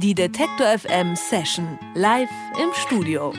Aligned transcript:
Die 0.00 0.14
Detektor 0.14 0.78
FM 0.78 1.16
Session 1.16 1.76
live 1.96 2.28
im 2.62 2.68
Studio. 2.72 3.32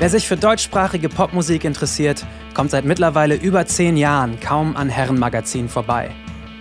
Wer 0.00 0.10
sich 0.10 0.26
für 0.26 0.36
deutschsprachige 0.36 1.08
Popmusik 1.08 1.62
interessiert, 1.62 2.26
kommt 2.52 2.72
seit 2.72 2.84
mittlerweile 2.84 3.36
über 3.36 3.64
zehn 3.64 3.96
Jahren 3.96 4.40
kaum 4.40 4.74
an 4.74 4.88
Herrenmagazin 4.88 5.68
vorbei. 5.68 6.10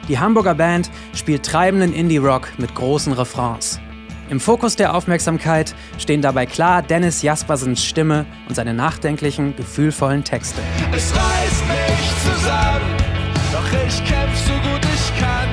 Die 0.07 0.19
Hamburger 0.19 0.53
Band 0.53 0.91
spielt 1.15 1.43
treibenden 1.43 1.93
Indie-Rock 1.93 2.59
mit 2.59 2.75
großen 2.75 3.13
Refrains. 3.13 3.79
Im 4.29 4.39
Fokus 4.39 4.75
der 4.75 4.93
Aufmerksamkeit 4.93 5.73
stehen 5.97 6.21
dabei 6.21 6.45
klar 6.45 6.83
Dennis 6.83 7.23
Jaspersens 7.23 7.83
Stimme 7.83 8.27
und 8.47 8.53
seine 8.53 8.75
nachdenklichen, 8.75 9.55
gefühlvollen 9.55 10.23
Texte. 10.23 10.61
Es 10.95 11.11
reißt 11.11 11.63
mich 11.67 12.37
zusammen, 12.37 12.95
doch 13.51 13.65
ich 13.87 14.05
kämpf 14.05 14.37
so 14.45 14.53
gut 14.53 14.81
ich 14.93 15.19
kann. 15.19 15.49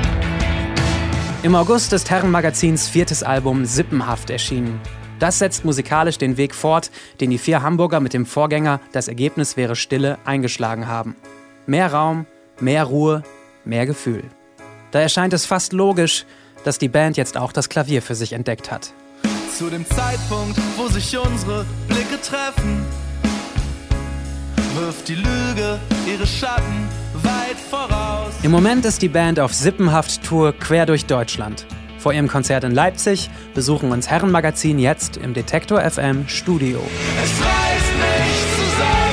Im 1.43 1.55
August 1.55 1.95
ist 1.95 2.11
Herrenmagazins 2.11 2.87
viertes 2.87 3.23
Album 3.23 3.65
Sippenhaft 3.65 4.29
erschienen. 4.29 4.79
Das 5.21 5.39
setzt 5.39 5.65
musikalisch 5.65 6.19
den 6.19 6.37
Weg 6.37 6.55
fort, 6.55 6.91
den 7.23 7.31
die 7.31 7.39
vier 7.39 7.63
Hamburger 7.63 8.01
mit 8.01 8.13
dem 8.13 8.27
Vorgänger 8.27 8.81
Das 8.93 9.09
Ergebnis 9.09 9.57
wäre 9.57 9.75
Stille 9.75 10.19
eingeschlagen 10.27 10.87
haben. 10.87 11.17
Mehr 11.65 11.95
Raum, 11.95 12.27
mehr 12.61 12.85
Ruhe, 12.85 13.23
mehr 13.65 13.87
Gefühl. 13.87 14.25
Da 14.91 15.01
erscheint 15.01 15.33
es 15.33 15.47
fast 15.47 15.73
logisch, 15.73 16.27
dass 16.67 16.79
die 16.79 16.89
Band 16.89 17.17
jetzt 17.17 17.37
auch 17.37 17.53
das 17.53 17.69
Klavier 17.69 18.03
für 18.03 18.17
sich 18.17 18.33
entdeckt 18.33 18.73
hat. 18.73 18.93
Zu 19.57 19.71
dem 19.71 19.87
Zeitpunkt, 19.87 20.59
wo 20.77 20.89
sich 20.89 21.17
unsere 21.17 21.65
Blicke 21.87 22.21
treffen, 22.21 22.85
wirft 24.75 25.07
die 25.07 25.15
Lüge 25.15 25.79
ihre 26.13 26.27
Schatten 26.27 26.89
weit 27.23 27.57
voraus. 27.71 28.35
Im 28.43 28.51
Moment 28.51 28.85
ist 28.85 29.01
die 29.01 29.09
Band 29.09 29.39
auf 29.39 29.55
Sippenhaft-Tour 29.55 30.55
quer 30.59 30.87
durch 30.87 31.07
Deutschland. 31.07 31.67
Vor 31.99 32.13
ihrem 32.13 32.27
Konzert 32.27 32.65
in 32.65 32.73
Leipzig 32.73 33.31
besuchen 33.55 33.93
uns 33.93 34.11
Herrenmagazin 34.11 34.81
jetzt 34.81 35.17
im 35.19 35.35
Detektor 35.35 35.81
FM 35.89 36.29
Studio. 36.29 36.81
Es 37.23 37.31
reißt 37.31 37.93
mich 37.97 38.37
zusammen, 38.57 39.06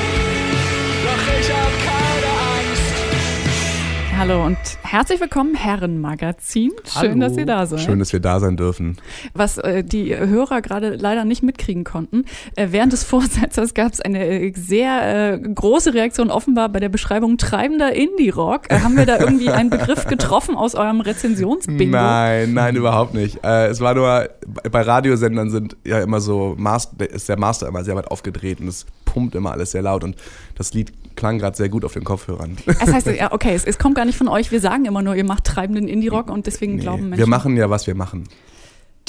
Hallo 4.26 4.46
und 4.46 4.58
herzlich 4.84 5.20
willkommen, 5.20 5.54
Herrenmagazin. 5.54 6.72
Schön, 6.86 7.12
Hallo. 7.12 7.20
dass 7.20 7.36
ihr 7.36 7.46
da 7.46 7.66
seid. 7.66 7.82
Schön, 7.82 8.00
dass 8.00 8.14
wir 8.14 8.22
da 8.22 8.40
sein 8.40 8.56
dürfen. 8.56 8.96
Was 9.34 9.58
äh, 9.58 9.84
die 9.84 10.16
Hörer 10.16 10.62
gerade 10.62 10.96
leider 10.96 11.26
nicht 11.26 11.44
mitkriegen 11.44 11.84
konnten, 11.84 12.24
äh, 12.56 12.68
während 12.70 12.94
des 12.94 13.04
Vorsetzers 13.04 13.74
gab 13.74 13.92
es 13.92 14.00
eine 14.00 14.26
äh, 14.26 14.54
sehr 14.56 15.34
äh, 15.34 15.40
große 15.40 15.94
Reaktion 15.94 16.32
offenbar 16.32 16.70
bei 16.70 16.80
der 16.80 16.88
Beschreibung 16.88 17.38
treibender 17.38 17.94
Indie-Rock. 17.94 18.72
Äh, 18.72 18.80
haben 18.80 18.96
wir 18.96 19.06
da 19.06 19.20
irgendwie 19.20 19.50
einen 19.50 19.70
Begriff 19.70 20.06
getroffen 20.08 20.56
aus 20.56 20.74
eurem 20.74 21.02
Rezensionsbingo? 21.02 21.92
Nein, 21.92 22.54
nein, 22.54 22.78
überhaupt 22.78 23.14
nicht. 23.14 23.44
Äh, 23.44 23.68
es 23.68 23.82
war 23.82 23.94
nur, 23.94 24.30
bei 24.72 24.82
Radiosendern 24.84 25.50
sind 25.50 25.76
ja 25.84 26.00
immer 26.00 26.22
so, 26.22 26.56
Master, 26.58 27.10
ist 27.10 27.28
der 27.28 27.38
Master 27.38 27.68
immer 27.68 27.84
sehr 27.84 27.98
weit 27.98 28.08
aufgedreht 28.08 28.62
und 28.62 28.70
es 28.70 28.86
pumpt 29.04 29.36
immer 29.36 29.52
alles 29.52 29.72
sehr 29.72 29.82
laut 29.82 30.06
und 30.06 30.16
das 30.56 30.74
Lied 30.74 30.94
klang 31.16 31.38
gerade 31.40 31.56
sehr 31.58 31.70
gut 31.70 31.86
auf 31.86 31.94
den 31.94 32.04
Kopfhörern. 32.04 32.58
Das 32.66 32.94
heißt, 32.94 33.08
ja, 33.20 33.32
okay, 33.32 33.54
es, 33.54 33.66
es 33.66 33.78
kommt 33.78 33.96
gar 33.96 34.06
nicht 34.06 34.18
von 34.18 34.28
euch. 34.28 34.52
Wir 34.52 34.60
sagen 34.60 34.86
immer 34.86 35.02
nur, 35.02 35.16
ihr 35.16 35.24
macht 35.26 35.44
treibenden 35.46 35.88
Indie-Rock 35.88 36.30
und 36.30 36.46
deswegen 36.48 36.78
glauben 36.80 37.04
Nee, 37.04 37.10
Menschen. 37.10 37.20
wir 37.20 37.28
machen 37.28 37.58
ja, 37.58 37.70
was 37.70 37.88
wir 37.88 37.96
machen. 37.96 38.28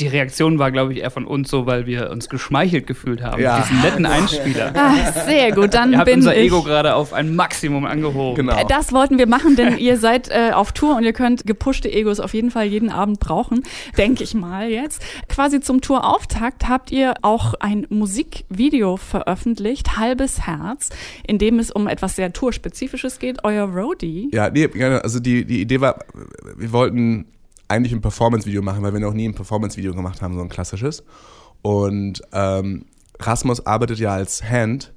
Die 0.01 0.09
Reaktion 0.09 0.59
war, 0.59 0.73
glaube 0.73 0.93
ich, 0.93 1.01
eher 1.01 1.11
von 1.11 1.25
uns 1.25 1.49
so, 1.51 1.67
weil 1.67 1.87
wir 1.87 2.11
uns 2.11 2.29
geschmeichelt 2.29 2.87
gefühlt 2.89 3.23
haben. 3.23 3.41
Ja. 3.41 3.61
Diesen 3.61 3.81
netten 3.81 4.07
Einspieler. 4.07 4.73
Ah, 4.85 5.13
sehr 5.27 5.53
gut, 5.53 5.73
dann 5.73 5.93
Ihr 5.93 5.99
habt 5.99 6.07
bin 6.07 6.17
unser 6.17 6.37
ich. 6.37 6.47
Ego 6.47 6.63
gerade 6.63 6.95
auf 6.95 7.13
ein 7.13 7.37
Maximum 7.37 7.85
angehoben. 7.87 8.35
Genau. 8.47 8.61
Äh, 8.61 8.65
Das 8.69 8.93
wollten 8.93 9.19
wir 9.19 9.27
machen, 9.29 9.57
denn 9.57 9.79
ihr 9.79 9.97
seid 9.99 10.29
äh, 10.31 10.51
auf 10.53 10.73
Tour 10.73 10.97
und 10.97 11.05
ihr 11.05 11.13
könnt 11.13 11.47
gepushte 11.47 11.91
Egos 11.91 12.19
auf 12.21 12.35
jeden 12.35 12.51
Fall 12.51 12.67
jeden 12.67 12.91
Abend 12.91 13.21
brauchen, 13.21 13.63
denke 13.97 14.25
ich 14.25 14.35
mal 14.35 14.69
jetzt. 14.69 15.01
Quasi 15.29 15.61
zum 15.61 15.81
Tourauftakt 15.81 16.69
habt 16.69 16.91
ihr 16.91 17.15
auch 17.23 17.55
ein 17.61 17.87
Musikvideo 17.89 18.97
veröffentlicht, 18.97 19.97
Halbes 19.97 20.47
Herz, 20.47 20.91
in 21.27 21.39
dem 21.39 21.59
es 21.59 21.71
um 21.71 21.87
etwas 21.87 22.17
sehr 22.17 22.33
Tourspezifisches 22.33 23.19
geht, 23.21 23.45
euer 23.45 23.65
Roadie. 23.69 24.29
Ja, 24.33 24.51
nee, 24.51 24.67
genau, 24.69 24.99
also 24.99 25.21
die, 25.21 25.45
die 25.45 25.61
Idee 25.61 25.81
war, 25.81 26.01
wir 26.57 26.73
wollten 26.73 27.27
eigentlich 27.69 27.93
ein 27.93 28.01
Performance-Video 28.01 28.63
machen, 28.63 28.83
weil 28.83 28.93
wir 28.93 29.01
noch 29.01 29.15
nie 29.15 29.29
ein 29.29 29.35
Performance-Video 29.35 29.95
gemacht 29.95 30.23
haben, 30.23 30.35
so 30.35 30.41
ein 30.41 30.49
klassisches. 30.49 31.03
Und 31.63 32.23
ähm, 32.33 32.87
Rasmus 33.19 33.65
arbeitet 33.67 33.99
ja 33.99 34.13
als 34.13 34.43
Hand, 34.43 34.93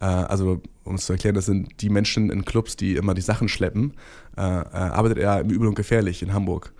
äh, 0.00 0.04
also 0.04 0.60
um 0.84 0.96
es 0.96 1.06
zu 1.06 1.12
erklären, 1.12 1.34
das 1.34 1.46
sind 1.46 1.80
die 1.80 1.90
Menschen 1.90 2.30
in 2.30 2.44
Clubs, 2.44 2.76
die 2.76 2.96
immer 2.96 3.14
die 3.14 3.22
Sachen 3.22 3.48
schleppen, 3.48 3.94
äh, 4.36 4.40
äh, 4.40 4.42
arbeitet 4.42 5.18
er 5.18 5.40
im 5.40 5.50
Übel 5.50 5.68
und 5.68 5.74
Gefährlich 5.74 6.22
in 6.22 6.32
Hamburg. 6.32 6.72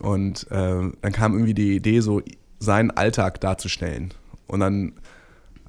Und 0.00 0.46
äh, 0.50 0.90
dann 1.00 1.12
kam 1.12 1.32
irgendwie 1.32 1.54
die 1.54 1.76
Idee, 1.76 2.00
so 2.00 2.22
seinen 2.60 2.90
Alltag 2.90 3.40
darzustellen. 3.40 4.14
Und 4.46 4.60
dann 4.60 4.94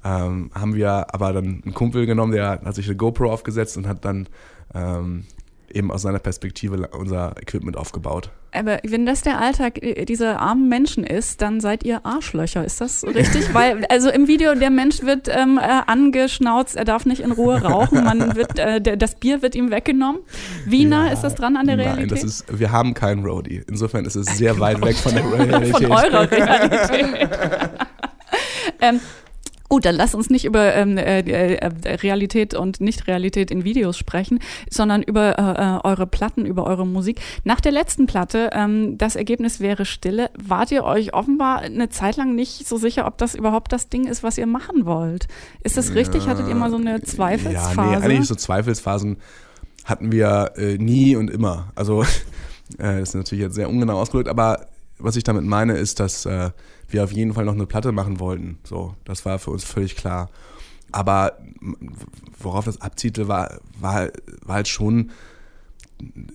ähm, 0.04 0.50
haben 0.54 0.74
wir 0.74 1.12
aber 1.14 1.32
dann 1.32 1.62
einen 1.64 1.74
Kumpel 1.74 2.06
genommen, 2.06 2.32
der 2.32 2.60
hat 2.64 2.74
sich 2.74 2.86
eine 2.86 2.96
GoPro 2.96 3.30
aufgesetzt 3.30 3.76
und 3.76 3.86
hat 3.86 4.04
dann 4.04 4.28
ähm, 4.74 5.24
eben 5.72 5.90
aus 5.90 6.02
seiner 6.02 6.18
Perspektive 6.18 6.88
unser 6.88 7.36
Equipment 7.40 7.76
aufgebaut. 7.76 8.30
Aber 8.52 8.78
wenn 8.82 9.06
das 9.06 9.22
der 9.22 9.40
Alltag 9.40 9.82
äh, 9.82 10.04
dieser 10.04 10.40
armen 10.40 10.68
Menschen 10.68 11.04
ist, 11.04 11.40
dann 11.40 11.60
seid 11.60 11.84
ihr 11.84 12.04
Arschlöcher. 12.04 12.64
Ist 12.64 12.80
das 12.80 13.04
richtig? 13.04 13.52
Weil, 13.54 13.84
also 13.86 14.10
im 14.10 14.26
Video, 14.26 14.54
der 14.54 14.70
Mensch 14.70 15.02
wird 15.02 15.28
ähm, 15.28 15.58
äh, 15.58 15.82
angeschnauzt, 15.86 16.76
er 16.76 16.84
darf 16.84 17.06
nicht 17.06 17.20
in 17.20 17.32
Ruhe 17.32 17.62
rauchen, 17.62 18.04
man 18.04 18.34
wird, 18.34 18.58
äh, 18.58 18.80
der, 18.80 18.96
das 18.96 19.14
Bier 19.14 19.42
wird 19.42 19.54
ihm 19.54 19.70
weggenommen. 19.70 20.20
Wie 20.66 20.84
nah 20.84 21.12
ist 21.12 21.22
das 21.22 21.34
dran 21.34 21.56
an 21.56 21.66
der 21.66 21.76
Nein, 21.76 21.86
Realität? 21.86 22.12
das 22.12 22.24
ist, 22.24 22.58
wir 22.58 22.72
haben 22.72 22.94
keinen 22.94 23.24
Roadie. 23.24 23.62
Insofern 23.68 24.04
ist 24.04 24.16
es 24.16 24.26
sehr 24.36 24.58
weit 24.58 24.84
weg 24.84 24.96
von 24.96 25.14
der 25.14 25.32
Realität. 25.32 25.72
Von 25.72 25.86
eurer 25.86 26.30
Realität. 26.30 27.28
ähm, 28.80 29.00
Gut, 29.70 29.84
dann 29.84 29.94
lasst 29.94 30.16
uns 30.16 30.30
nicht 30.30 30.44
über 30.44 30.74
ähm, 30.74 30.98
äh, 30.98 31.20
äh, 31.20 31.94
Realität 31.94 32.54
und 32.54 32.80
Nicht-Realität 32.80 33.52
in 33.52 33.62
Videos 33.62 33.96
sprechen, 33.96 34.40
sondern 34.68 35.00
über 35.00 35.38
äh, 35.38 35.42
äh, 35.42 35.88
eure 35.88 36.08
Platten, 36.08 36.44
über 36.44 36.66
eure 36.66 36.84
Musik. 36.84 37.20
Nach 37.44 37.60
der 37.60 37.70
letzten 37.70 38.08
Platte, 38.08 38.50
ähm, 38.52 38.98
das 38.98 39.14
Ergebnis 39.14 39.60
wäre 39.60 39.84
Stille, 39.84 40.30
wart 40.36 40.72
ihr 40.72 40.82
euch 40.82 41.14
offenbar 41.14 41.60
eine 41.60 41.88
Zeit 41.88 42.16
lang 42.16 42.34
nicht 42.34 42.66
so 42.66 42.78
sicher, 42.78 43.06
ob 43.06 43.16
das 43.18 43.36
überhaupt 43.36 43.72
das 43.72 43.88
Ding 43.88 44.08
ist, 44.08 44.24
was 44.24 44.38
ihr 44.38 44.46
machen 44.48 44.86
wollt. 44.86 45.28
Ist 45.62 45.76
das 45.76 45.94
richtig? 45.94 46.26
Hattet 46.26 46.48
ihr 46.48 46.56
mal 46.56 46.70
so 46.70 46.76
eine 46.76 47.02
Zweifelsphase? 47.02 47.92
Ja, 47.92 48.00
nee, 48.00 48.04
eigentlich 48.04 48.26
so 48.26 48.34
Zweifelsphasen 48.34 49.18
hatten 49.84 50.10
wir 50.10 50.50
äh, 50.56 50.78
nie 50.78 51.14
und 51.14 51.30
immer. 51.30 51.70
Also, 51.76 52.02
äh, 52.78 52.98
das 52.98 53.10
ist 53.10 53.14
natürlich 53.14 53.44
jetzt 53.44 53.54
sehr 53.54 53.70
ungenau 53.70 54.00
ausgedrückt, 54.00 54.28
aber 54.28 54.66
was 55.00 55.16
ich 55.16 55.24
damit 55.24 55.44
meine, 55.44 55.74
ist, 55.74 56.00
dass 56.00 56.26
äh, 56.26 56.50
wir 56.88 57.04
auf 57.04 57.12
jeden 57.12 57.34
Fall 57.34 57.44
noch 57.44 57.54
eine 57.54 57.66
Platte 57.66 57.92
machen 57.92 58.20
wollten. 58.20 58.58
So, 58.64 58.94
das 59.04 59.24
war 59.24 59.38
für 59.38 59.50
uns 59.50 59.64
völlig 59.64 59.96
klar. 59.96 60.30
Aber 60.92 61.38
worauf 62.38 62.64
das 62.64 62.80
abzielte, 62.80 63.28
war, 63.28 63.60
war, 63.78 64.08
war 64.44 64.56
halt 64.56 64.68
schon, 64.68 65.10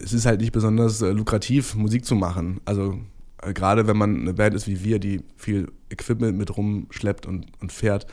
es 0.01 0.13
ist 0.13 0.25
halt 0.25 0.41
nicht 0.41 0.53
besonders 0.53 1.01
äh, 1.01 1.11
lukrativ, 1.11 1.75
Musik 1.75 2.05
zu 2.05 2.15
machen. 2.15 2.61
Also 2.65 2.99
äh, 3.41 3.53
gerade 3.53 3.87
wenn 3.87 3.97
man 3.97 4.21
eine 4.21 4.33
Band 4.33 4.55
ist 4.55 4.67
wie 4.67 4.83
wir, 4.83 4.99
die 4.99 5.21
viel 5.35 5.71
Equipment 5.89 6.37
mit 6.37 6.55
rumschleppt 6.55 7.25
und, 7.25 7.47
und 7.61 7.71
fährt, 7.71 8.07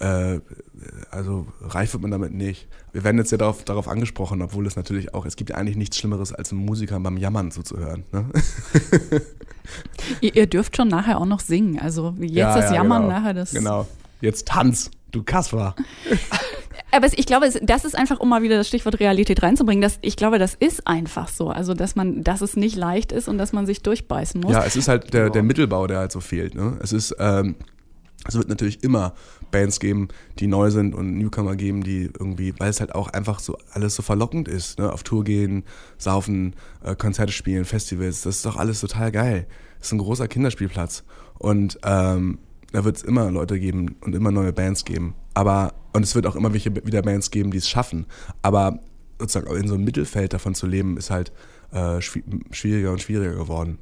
äh, 0.00 0.40
also 1.10 1.46
reich 1.60 1.92
wird 1.92 2.02
man 2.02 2.10
damit 2.10 2.32
nicht. 2.32 2.68
Wir 2.92 3.04
werden 3.04 3.18
jetzt 3.18 3.30
ja 3.30 3.38
darauf, 3.38 3.64
darauf 3.64 3.86
angesprochen, 3.86 4.42
obwohl 4.42 4.66
es 4.66 4.76
natürlich 4.76 5.14
auch, 5.14 5.26
es 5.26 5.36
gibt 5.36 5.50
ja 5.50 5.56
eigentlich 5.56 5.76
nichts 5.76 5.98
Schlimmeres, 5.98 6.32
als 6.32 6.52
einem 6.52 6.64
Musiker 6.64 6.98
beim 7.00 7.16
Jammern 7.16 7.50
zuzuhören. 7.50 8.04
Ne? 8.12 8.26
Ihr, 10.20 10.34
ihr 10.34 10.46
dürft 10.46 10.76
schon 10.76 10.88
nachher 10.88 11.20
auch 11.20 11.26
noch 11.26 11.40
singen. 11.40 11.78
Also 11.78 12.14
jetzt 12.18 12.34
Ja, 12.34 12.56
das 12.56 12.70
ja, 12.70 12.76
Jammern, 12.76 13.02
genau. 13.02 13.14
nachher 13.14 13.34
das. 13.34 13.52
Genau. 13.52 13.86
Jetzt 14.20 14.48
tanz, 14.48 14.90
du 15.12 15.22
Kasper. 15.22 15.76
Aber 16.92 17.06
ich 17.06 17.26
glaube, 17.26 17.48
das 17.62 17.84
ist 17.84 17.96
einfach, 17.96 18.18
um 18.18 18.28
mal 18.28 18.42
wieder 18.42 18.56
das 18.56 18.66
Stichwort 18.66 18.98
Realität 18.98 19.42
reinzubringen, 19.42 19.80
dass 19.80 19.98
ich 20.00 20.16
glaube, 20.16 20.38
das 20.38 20.54
ist 20.54 20.86
einfach 20.88 21.28
so. 21.28 21.48
Also, 21.48 21.74
dass 21.74 21.94
man, 21.94 22.24
dass 22.24 22.40
es 22.40 22.56
nicht 22.56 22.74
leicht 22.74 23.12
ist 23.12 23.28
und 23.28 23.38
dass 23.38 23.52
man 23.52 23.64
sich 23.64 23.82
durchbeißen 23.82 24.40
muss. 24.40 24.52
Ja, 24.52 24.64
es 24.64 24.74
ist 24.74 24.88
halt 24.88 25.14
der, 25.14 25.30
der 25.30 25.42
Mittelbau, 25.42 25.86
der 25.86 25.98
halt 25.98 26.10
so 26.10 26.20
fehlt. 26.20 26.56
Ne? 26.56 26.78
Es 26.82 26.92
ist, 26.92 27.14
ähm, 27.20 27.54
es 28.26 28.34
wird 28.34 28.48
natürlich 28.48 28.82
immer 28.82 29.14
Bands 29.50 29.80
geben, 29.80 30.08
die 30.38 30.46
neu 30.46 30.70
sind 30.70 30.94
und 30.94 31.16
Newcomer 31.18 31.56
geben, 31.56 31.82
die 31.82 32.04
irgendwie, 32.18 32.54
weil 32.58 32.70
es 32.70 32.80
halt 32.80 32.94
auch 32.94 33.08
einfach 33.08 33.40
so 33.40 33.56
alles 33.72 33.94
so 33.94 34.02
verlockend 34.02 34.48
ist. 34.48 34.78
Ne? 34.78 34.92
Auf 34.92 35.02
Tour 35.02 35.24
gehen, 35.24 35.64
saufen, 35.98 36.54
äh, 36.82 36.94
Konzerte 36.94 37.32
spielen, 37.32 37.64
Festivals, 37.64 38.22
das 38.22 38.36
ist 38.36 38.46
doch 38.46 38.56
alles 38.56 38.80
total 38.80 39.12
geil. 39.12 39.46
Das 39.78 39.88
ist 39.88 39.92
ein 39.92 39.98
großer 39.98 40.28
Kinderspielplatz. 40.28 41.04
Und 41.38 41.78
ähm, 41.84 42.38
da 42.72 42.84
wird 42.84 42.96
es 42.96 43.02
immer 43.02 43.30
Leute 43.30 43.58
geben 43.58 43.96
und 44.00 44.14
immer 44.14 44.30
neue 44.30 44.52
Bands 44.52 44.84
geben. 44.84 45.14
Aber, 45.34 45.74
und 45.92 46.02
es 46.02 46.14
wird 46.14 46.26
auch 46.26 46.36
immer 46.36 46.52
welche, 46.52 46.74
wieder 46.86 47.02
Bands 47.02 47.30
geben, 47.30 47.50
die 47.50 47.58
es 47.58 47.68
schaffen. 47.68 48.06
Aber 48.42 48.80
sozusagen 49.18 49.54
in 49.56 49.68
so 49.68 49.74
einem 49.74 49.84
Mittelfeld 49.84 50.32
davon 50.32 50.54
zu 50.54 50.66
leben, 50.66 50.96
ist 50.96 51.10
halt 51.10 51.32
äh, 51.72 52.00
schwieriger 52.00 52.92
und 52.92 53.00
schwieriger 53.00 53.34
geworden. 53.34 53.78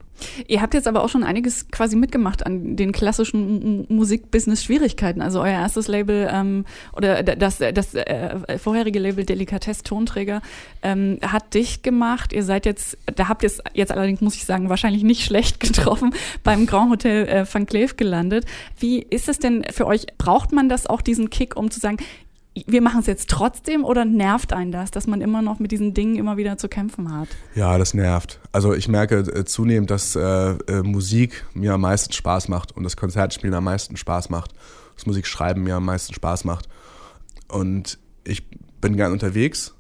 Ihr 0.46 0.61
habt 0.61 0.75
jetzt 0.75 0.88
aber 0.88 1.02
auch 1.05 1.08
schon 1.08 1.23
einiges 1.23 1.69
quasi 1.69 1.96
mitgemacht 1.96 2.44
an 2.44 2.76
den 2.76 2.93
klassischen 2.93 3.87
Musikbusiness-Schwierigkeiten. 3.88 5.23
Also 5.23 5.40
euer 5.40 5.52
erstes 5.52 5.88
Label 5.88 6.29
ähm, 6.32 6.64
oder 6.96 7.23
das, 7.23 7.58
das 7.58 7.94
äh, 7.94 8.58
vorherige 8.58 8.99
Label 8.99 9.25
Delikatess 9.25 9.82
Tonträger 9.82 10.43
ähm, 10.82 11.19
hat 11.23 11.55
dicht 11.55 11.82
gemacht. 11.82 12.32
Ihr 12.32 12.43
seid 12.43 12.67
jetzt, 12.67 12.99
da 13.14 13.29
habt 13.29 13.43
ihr 13.43 13.49
es 13.49 13.62
jetzt 13.75 13.93
allerdings, 13.93 14.20
muss 14.20 14.35
ich 14.35 14.44
sagen, 14.44 14.69
wahrscheinlich 14.69 15.05
nicht 15.05 15.25
schlecht 15.25 15.61
getroffen, 15.61 16.14
beim 16.43 16.67
Grand 16.67 16.90
Hotel 16.90 17.29
äh, 17.29 17.46
Van 17.50 17.67
Cleef 17.67 17.96
gelandet. 17.96 18.44
Wie 18.79 18.99
ist 19.00 19.29
es 19.29 19.38
denn 19.38 19.64
für 19.70 19.87
euch? 19.87 20.06
Braucht 20.19 20.52
man 20.52 20.69
das 20.69 20.87
auch, 20.87 21.00
diesen 21.00 21.31
Kick, 21.31 21.56
um 21.56 21.70
zu 21.70 21.81
sagen, 21.81 21.99
wir 22.67 22.83
machen 22.83 23.01
es 23.01 23.07
jetzt 23.07 23.31
trotzdem 23.31 23.85
oder 23.85 24.05
nervt 24.05 24.53
einen 24.53 24.73
das, 24.73 24.91
dass 24.91 25.07
man 25.07 25.21
immer 25.21 25.43
noch 25.43 25.59
mit 25.59 25.73
diesen 25.73 25.95
Dingen 25.95 26.17
immer 26.17 26.37
wieder 26.37 26.57
zu 26.57 26.69
kämpfen 26.69 27.13
hat? 27.13 27.29
Ja, 27.55 27.79
das 27.79 27.95
nervt. 27.95 28.41
Also 28.53 28.75
ich 28.75 28.89
merke 28.89 29.19
äh, 29.19 29.45
zunehmend, 29.45 29.91
dass 29.91 30.17
äh, 30.17 30.21
äh, 30.21 30.83
Musik 30.83 31.45
mir 31.55 31.75
am 31.75 31.83
meisten 31.83 32.13
Spaß 32.13 32.49
macht 32.49 32.77
und 32.77 32.85
das 32.85 32.97
Konzertspielen 32.97 33.55
am 33.55 33.65
meisten 33.65 33.97
Spaß 33.97 34.31
macht, 34.31 34.53
das 34.95 35.07
Musikschreiben 35.07 35.63
mir 35.63 35.77
am 35.77 35.85
meisten 35.85 36.15
Spaß 36.15 36.45
macht. 36.45 36.69
Und 37.49 37.99
ich 38.25 38.49
bin 38.81 38.97
gern 38.97 39.13
unterwegs. 39.13 39.75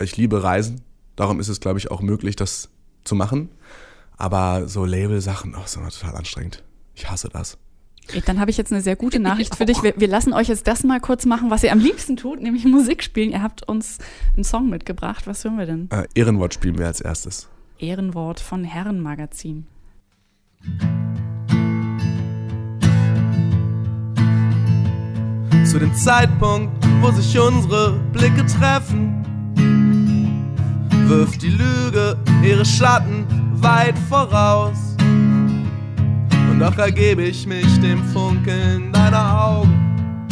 Ich 0.00 0.16
liebe 0.16 0.42
Reisen. 0.42 0.82
Darum 1.16 1.40
ist 1.40 1.48
es, 1.48 1.60
glaube 1.60 1.78
ich, 1.78 1.90
auch 1.90 2.00
möglich, 2.00 2.36
das 2.36 2.70
zu 3.04 3.14
machen. 3.14 3.50
Aber 4.16 4.68
so 4.68 4.84
Label-Sachen, 4.84 5.54
oh, 5.54 5.64
ist 5.64 5.76
immer 5.76 5.90
total 5.90 6.16
anstrengend. 6.16 6.62
Ich 6.94 7.10
hasse 7.10 7.28
das. 7.28 7.58
Dann 8.26 8.40
habe 8.40 8.50
ich 8.50 8.56
jetzt 8.56 8.72
eine 8.72 8.80
sehr 8.80 8.96
gute 8.96 9.18
Nachricht 9.20 9.56
für 9.56 9.66
dich. 9.66 9.82
Wir, 9.82 9.94
wir, 9.96 10.08
lassen 10.08 10.32
euch 10.32 10.48
jetzt 10.48 10.66
das 10.66 10.84
mal 10.84 11.00
kurz 11.00 11.26
machen, 11.26 11.50
was 11.50 11.62
ihr 11.62 11.72
am 11.72 11.78
liebsten 11.78 12.16
tut, 12.16 12.40
nämlich 12.40 12.64
Musik 12.64 13.02
spielen. 13.02 13.30
Ihr 13.30 13.42
habt 13.42 13.68
uns 13.68 13.98
einen 14.34 14.44
Song 14.44 14.68
mitgebracht. 14.68 15.26
Was 15.26 15.44
hören 15.44 15.58
wir 15.58 15.66
denn? 15.66 15.88
Äh, 15.90 16.06
Ehrenwort 16.14 16.54
spielen 16.54 16.78
wir 16.78 16.86
als 16.86 17.00
erstes. 17.00 17.48
Ehrenwort 17.78 18.40
von 18.40 18.64
Herrenmagazin. 18.64 19.66
Zu 25.64 25.78
dem 25.78 25.94
Zeitpunkt, 25.94 26.84
wo 27.00 27.10
sich 27.12 27.38
unsere 27.38 27.98
Blicke 28.12 28.44
treffen, 28.44 29.24
wirft 31.06 31.42
die 31.42 31.50
Lüge 31.50 32.16
ihre 32.42 32.64
Schatten 32.64 33.26
weit 33.62 33.98
voraus 34.08 34.89
doch 36.60 36.76
ergebe 36.76 37.22
ich 37.22 37.46
mich 37.46 37.80
dem 37.80 38.04
Funkeln 38.12 38.92
deiner 38.92 39.44
Augen 39.44 40.28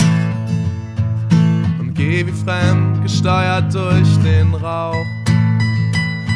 und 1.80 1.94
geh 1.94 2.26
wie 2.26 2.32
fremd 2.32 3.02
gesteuert 3.02 3.72
durch 3.72 4.18
den 4.22 4.52
Rauch. 4.54 5.06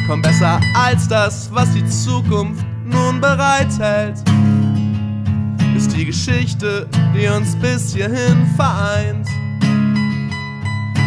Komm 0.07 0.23
besser 0.23 0.59
als 0.73 1.07
das, 1.07 1.47
was 1.53 1.71
die 1.73 1.85
Zukunft 1.85 2.65
nun 2.83 3.21
bereithält, 3.21 4.17
ist 5.77 5.95
die 5.95 6.05
Geschichte, 6.05 6.87
die 7.15 7.27
uns 7.27 7.55
bis 7.55 7.93
hierhin 7.93 8.47
vereint. 8.55 9.27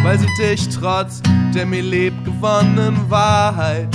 Weil 0.01 0.17
sie 0.17 0.29
dich 0.39 0.69
trotz 0.69 1.21
der 1.53 1.65
mir 1.65 1.83
lieb 1.83 2.13
gewonnenen 2.23 2.97
Wahrheit 3.09 3.89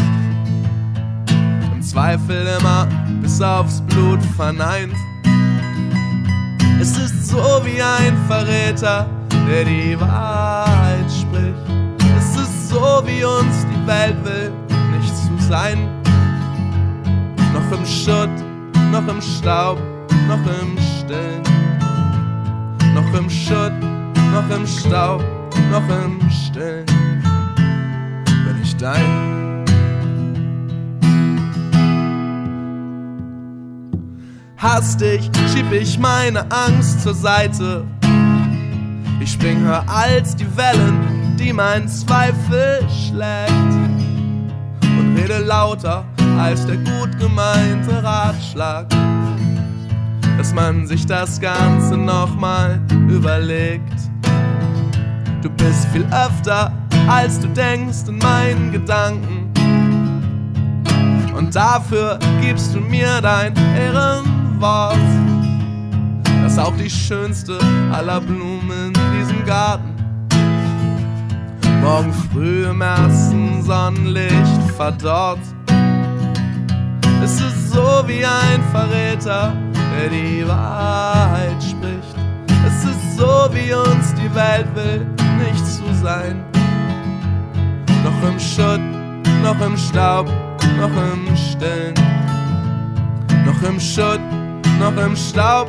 Zweifel 1.93 2.47
immer 2.59 2.89
aufs 3.43 3.81
Blut 3.83 4.23
verneint. 4.37 4.95
Es 6.81 6.97
ist 6.97 7.29
so 7.29 7.61
wie 7.65 7.81
ein 7.81 8.17
Verräter, 8.27 9.07
der 9.49 9.65
die 9.65 10.01
Wahrheit 10.01 11.11
spricht. 11.11 11.55
Es 12.19 12.37
ist 12.37 12.69
so 12.71 13.03
wie 13.05 13.25
uns 13.25 13.67
die 13.67 13.87
Welt 13.87 14.17
will, 14.25 14.53
nicht 14.97 15.17
zu 15.17 15.49
sein. 15.49 15.89
Noch 17.53 17.79
im 17.79 17.87
Schutt, 17.87 18.31
noch 18.91 19.07
im 19.09 19.21
Staub, 19.21 19.79
noch 20.29 20.45
im 20.61 20.79
Stillen. 20.99 21.43
Noch 22.95 23.19
im 23.19 23.29
Schutt, 23.29 23.73
noch 24.33 24.57
im 24.57 24.67
Staub, 24.67 25.23
noch 25.71 25.89
im 26.05 26.31
Stillen. 26.31 26.87
Bin 28.45 28.61
ich 28.63 28.77
dein 28.77 29.42
Hastig 34.73 35.31
schieb 35.53 35.71
ich 35.71 35.99
meine 35.99 36.51
Angst 36.51 37.03
zur 37.03 37.13
Seite. 37.13 37.85
Ich 39.21 39.33
spring 39.33 39.61
höher 39.61 39.85
als 39.87 40.35
die 40.35 40.47
Wellen, 40.57 41.37
die 41.39 41.53
mein 41.53 41.87
Zweifel 41.87 42.81
schlägt. 42.89 43.53
Und 44.83 45.15
rede 45.15 45.45
lauter 45.45 46.07
als 46.39 46.65
der 46.65 46.79
gut 46.79 47.19
gemeinte 47.19 48.03
Ratschlag. 48.03 48.87
Dass 50.39 50.55
man 50.55 50.87
sich 50.87 51.05
das 51.05 51.39
Ganze 51.39 51.99
nochmal 51.99 52.81
überlegt. 53.11 53.93
Du 55.43 55.51
bist 55.51 55.87
viel 55.93 56.07
öfter, 56.07 56.73
als 57.09 57.39
du 57.41 57.49
denkst 57.49 58.09
in 58.09 58.17
meinen 58.17 58.73
Gedanken. 58.73 59.53
Und 61.37 61.55
dafür 61.55 62.19
gibst 62.41 62.75
du 62.75 62.81
mir 62.81 63.21
dein 63.21 63.55
Ehren 63.77 64.32
Wort, 64.63 64.97
das 66.43 66.57
auch 66.57 66.75
die 66.77 66.89
schönste 66.89 67.59
aller 67.93 68.21
Blumen 68.21 68.93
in 68.95 69.19
diesem 69.19 69.45
Garten 69.45 69.93
morgen 71.83 72.13
früh 72.33 72.65
im 72.67 72.81
ersten 72.81 73.61
Sonnenlicht 73.63 74.71
verdorrt. 74.77 75.41
Es 77.25 77.41
ist 77.41 77.73
so 77.73 78.05
wie 78.07 78.25
ein 78.25 78.63
Verräter, 78.71 79.53
der 79.75 80.09
die 80.09 80.47
Wahrheit 80.47 81.61
spricht. 81.61 82.17
Es 82.65 82.85
ist 82.85 83.19
so, 83.19 83.49
wie 83.53 83.75
uns 83.75 84.15
die 84.15 84.33
Welt 84.33 84.69
will, 84.77 85.07
nicht 85.45 85.67
zu 85.67 85.83
sein. 86.03 86.45
Noch 88.05 88.29
im 88.29 88.39
Schutt, 88.39 88.81
noch 89.43 89.61
im 89.67 89.77
Staub, 89.77 90.27
noch 90.79 90.97
im 91.13 91.37
Stillen. 91.37 91.95
Noch 93.45 93.61
im 93.69 93.81
Schutt, 93.81 94.21
noch 94.83 94.97
im 95.05 95.15
Staub, 95.15 95.69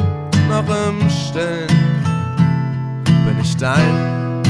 noch 0.50 0.66
im 0.88 1.08
Stillen 1.08 1.68
bin 3.06 3.40
ich 3.40 3.56
dein. 3.58 4.42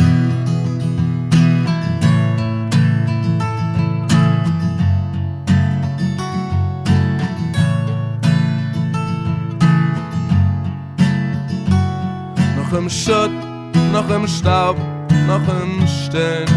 Noch 12.55 12.79
im 12.79 12.89
Schutt, 12.89 13.31
noch 13.91 14.09
im 14.09 14.27
Staub, 14.27 14.77
noch 15.27 15.47
im 15.61 15.85
Stillen. 15.87 16.47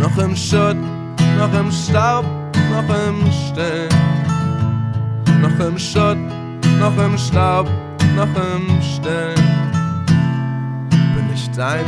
Noch 0.00 0.16
im 0.16 0.34
Schutt, 0.34 0.78
noch 1.38 1.60
im 1.60 1.70
Staub, 1.70 2.24
noch 2.72 2.96
im 3.06 3.30
Stillen. 3.30 3.88
Noch 5.42 5.66
im 5.66 5.78
Schutt, 5.78 6.16
noch 6.84 7.02
im 7.02 7.16
Staub, 7.16 7.66
noch 8.14 8.28
im 8.36 8.82
Stillen 8.82 9.34
bin 11.16 11.30
ich 11.32 11.48
dein. 11.56 11.82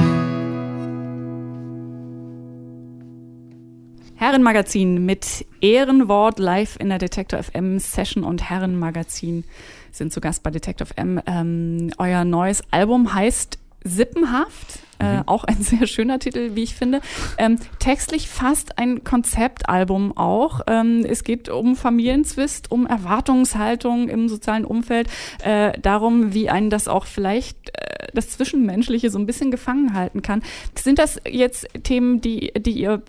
Herrenmagazin 4.15 5.05
mit 5.05 5.45
Ehrenwort 5.61 6.39
live 6.39 6.77
in 6.81 6.89
der 6.89 6.97
Detektor 6.97 7.43
FM 7.43 7.79
Session 7.79 8.25
und 8.25 8.49
Herrenmagazin 8.49 9.45
sind 9.93 10.15
zu 10.15 10.23
Gast 10.23 10.43
bei 10.43 10.51
Detektor 10.51 10.87
FM. 10.87 11.21
Ähm, 11.27 11.91
euer 11.99 12.25
neues 12.25 12.63
Album 12.71 13.13
heißt 13.13 13.59
Sippenhaft. 13.87 14.81
Äh, 14.99 15.19
mhm. 15.19 15.23
auch 15.27 15.45
ein 15.45 15.61
sehr 15.61 15.87
schöner 15.87 16.19
Titel, 16.19 16.55
wie 16.55 16.63
ich 16.63 16.75
finde. 16.75 17.03
Ähm, 17.37 17.59
textlich 17.79 18.31
fast 18.31 18.79
ein 18.79 19.05
Konzeptalbum 19.05 20.17
auch. 20.17 20.61
Ähm, 20.67 21.05
es 21.07 21.23
geht 21.23 21.51
um 21.51 21.77
Familienzwist, 21.77 22.71
um 22.71 22.87
Erwartungshaltung 22.87 24.09
im 24.09 24.31
sozialen 24.31 24.65
Umfeld, 24.65 25.09
äh, 25.43 25.79
darum, 25.81 26.33
wie 26.33 26.49
einen 26.49 26.71
das 26.71 26.89
auch 26.89 27.05
vielleicht 27.05 27.69
äh, 27.79 28.07
das 28.15 28.31
Zwischenmenschliche 28.31 29.11
so 29.11 29.19
ein 29.19 29.27
bisschen 29.27 29.51
gefangen 29.51 29.93
halten 29.93 30.23
kann. 30.23 30.43
Sind 30.75 30.99
das 30.99 31.21
jetzt 31.29 31.69
Themen, 31.83 32.23
die, 32.23 32.53
die 32.59 32.73
ihr 32.73 33.03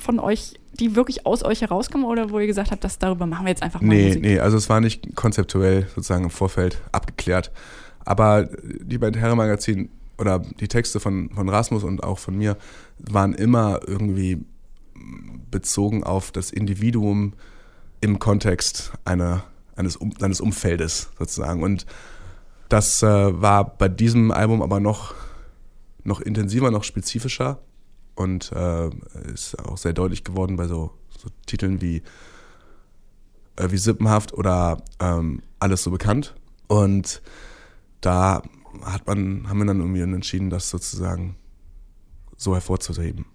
von 0.00 0.18
euch 0.18 0.54
die 0.80 0.94
wirklich 0.94 1.26
aus 1.26 1.44
euch 1.44 1.60
herauskommen 1.62 2.06
oder 2.06 2.30
wo 2.30 2.38
ihr 2.38 2.46
gesagt 2.46 2.70
habt, 2.70 2.84
dass 2.84 3.00
darüber 3.00 3.26
machen 3.26 3.46
wir 3.46 3.50
jetzt 3.50 3.64
einfach 3.64 3.80
mal 3.80 3.88
Nee, 3.88 4.06
Musik? 4.06 4.22
nee, 4.22 4.38
also 4.38 4.56
es 4.56 4.68
war 4.68 4.80
nicht 4.80 5.16
konzeptuell 5.16 5.88
sozusagen 5.88 6.24
im 6.24 6.30
Vorfeld 6.30 6.80
abgeklärt. 6.92 7.50
Aber 8.04 8.48
die 8.62 8.96
beiden 8.96 9.18
Herren-Magazin 9.20 9.90
oder 10.18 10.40
die 10.40 10.68
Texte 10.68 11.00
von, 11.00 11.30
von 11.30 11.48
Rasmus 11.48 11.84
und 11.84 12.02
auch 12.02 12.18
von 12.18 12.36
mir 12.36 12.56
waren 12.98 13.34
immer 13.34 13.80
irgendwie 13.86 14.44
bezogen 15.50 16.04
auf 16.04 16.32
das 16.32 16.50
Individuum 16.50 17.34
im 18.00 18.18
Kontext 18.18 18.92
einer, 19.04 19.44
eines, 19.76 19.96
um, 19.96 20.12
eines 20.20 20.40
Umfeldes 20.40 21.10
sozusagen. 21.18 21.62
Und 21.62 21.86
das 22.68 23.02
äh, 23.02 23.06
war 23.40 23.76
bei 23.76 23.88
diesem 23.88 24.30
Album 24.30 24.62
aber 24.62 24.80
noch, 24.80 25.14
noch 26.04 26.20
intensiver, 26.20 26.70
noch 26.70 26.84
spezifischer 26.84 27.58
und 28.14 28.52
äh, 28.52 28.90
ist 29.32 29.58
auch 29.64 29.78
sehr 29.78 29.92
deutlich 29.92 30.24
geworden 30.24 30.56
bei 30.56 30.66
so, 30.66 30.90
so 31.16 31.28
Titeln 31.46 31.80
wie, 31.80 32.02
äh, 33.56 33.70
wie 33.70 33.78
Sippenhaft 33.78 34.34
oder 34.34 34.82
ähm, 35.00 35.42
Alles 35.60 35.82
so 35.82 35.90
bekannt. 35.90 36.34
Und 36.66 37.22
da 38.00 38.42
hat 38.84 39.06
man, 39.06 39.48
haben 39.48 39.58
wir 39.58 39.66
dann 39.66 39.80
irgendwie 39.80 40.00
entschieden, 40.00 40.50
das 40.50 40.70
sozusagen 40.70 41.36
so 42.36 42.54
hervorzuheben. 42.54 43.26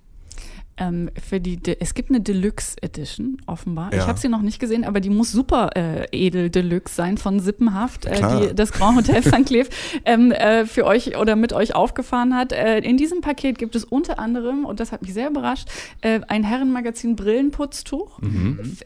Ähm, 0.77 1.11
für 1.21 1.39
die, 1.39 1.57
De 1.57 1.77
es 1.79 1.93
gibt 1.93 2.09
eine 2.09 2.19
Deluxe 2.19 2.75
Edition, 2.81 3.37
offenbar. 3.45 3.93
Ja. 3.93 3.99
Ich 3.99 4.07
habe 4.07 4.19
sie 4.19 4.27
noch 4.27 4.41
nicht 4.41 4.59
gesehen, 4.59 4.85
aber 4.85 4.99
die 5.01 5.11
muss 5.11 5.31
super 5.31 5.69
äh, 5.75 6.07
edel 6.11 6.49
Deluxe 6.49 6.95
sein 6.95 7.17
von 7.17 7.39
Sippenhaft, 7.39 8.05
äh, 8.05 8.21
die 8.21 8.55
das 8.55 8.71
Grand 8.71 8.97
Hotel 8.97 9.21
St. 9.23 9.45
Cleef 9.45 9.69
ähm, 10.05 10.31
äh, 10.31 10.65
für 10.65 10.85
euch 10.85 11.17
oder 11.17 11.35
mit 11.35 11.53
euch 11.53 11.75
aufgefahren 11.75 12.35
hat. 12.35 12.53
Äh, 12.53 12.79
in 12.79 12.97
diesem 12.97 13.21
Paket 13.21 13.59
gibt 13.59 13.75
es 13.75 13.83
unter 13.83 14.17
anderem, 14.17 14.65
und 14.65 14.79
das 14.79 14.91
hat 14.91 15.03
mich 15.03 15.13
sehr 15.13 15.29
überrascht, 15.29 15.67
äh, 16.01 16.21
ein 16.27 16.43
Herrenmagazin 16.43 17.15
Brillenputztuch. 17.15 18.19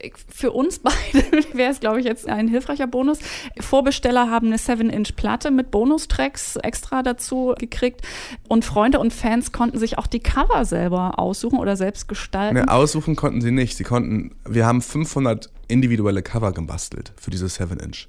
F 0.02 0.26
für 0.28 0.52
uns 0.52 0.80
beide 0.80 1.46
wäre 1.54 1.70
es, 1.70 1.80
glaube 1.80 2.00
ich, 2.00 2.06
jetzt 2.06 2.28
ein 2.28 2.48
hilfreicher 2.48 2.86
Bonus. 2.86 3.18
Vorbesteller 3.60 4.30
haben 4.30 4.48
eine 4.48 4.56
7-Inch-Platte 4.56 5.50
mit 5.50 5.70
Bonustracks 5.70 6.56
extra 6.56 7.02
dazu 7.02 7.54
gekriegt. 7.58 8.02
Und 8.46 8.66
Freunde 8.66 8.98
und 8.98 9.14
Fans 9.14 9.52
konnten 9.52 9.78
sich 9.78 9.96
auch 9.96 10.06
die 10.06 10.20
Cover 10.20 10.66
selber 10.66 11.18
aussuchen 11.18 11.58
oder 11.58 11.77
selbst 11.78 12.08
gestalten. 12.08 12.56
Ne, 12.56 12.68
aussuchen 12.68 13.16
konnten 13.16 13.40
sie 13.40 13.50
nicht. 13.50 13.76
Sie 13.76 13.84
konnten, 13.84 14.34
wir 14.46 14.66
haben 14.66 14.82
500 14.82 15.50
individuelle 15.68 16.22
Cover 16.22 16.52
gebastelt 16.52 17.12
für 17.16 17.30
diese 17.30 17.46
7-Inch. 17.46 18.08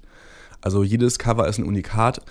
Also 0.61 0.83
jedes 0.83 1.19
Cover 1.19 1.47
ist 1.47 1.57
ein 1.57 1.63
Unikat. 1.63 2.21